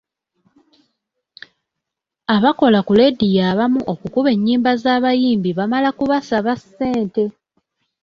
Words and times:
Abakola 2.35 2.79
ku 2.87 2.93
leediyo 2.97 3.41
abamu 3.51 3.81
okukuba 3.93 4.29
ennyimba 4.35 4.71
z’abayimbi 4.83 5.49
bamala 5.57 5.89
kubasaba 5.97 6.51
ssente. 6.61 7.23